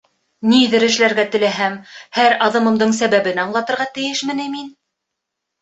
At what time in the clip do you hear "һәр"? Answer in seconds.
2.19-2.35